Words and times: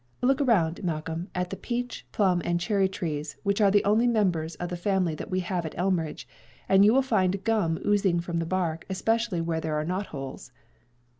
Look 0.23 0.41
around, 0.41 0.83
Malcolm, 0.83 1.29
at 1.35 1.51
the 1.51 1.55
peach, 1.55 2.07
plum 2.11 2.41
and 2.43 2.59
cherry 2.59 2.89
trees, 2.89 3.37
which 3.43 3.61
are 3.61 3.69
the 3.69 3.85
only 3.85 4.07
members 4.07 4.55
of 4.55 4.69
the 4.69 4.75
family 4.75 5.13
that 5.13 5.29
we 5.29 5.41
have 5.41 5.63
at 5.63 5.77
Elmridge, 5.77 6.27
and 6.67 6.83
you 6.83 6.91
will 6.91 7.03
find 7.03 7.43
gum 7.43 7.77
oozing 7.85 8.19
from 8.19 8.39
the 8.39 8.47
bark, 8.47 8.83
especially 8.89 9.41
where 9.41 9.61
there 9.61 9.75
are 9.75 9.85
knotholes." 9.85 10.49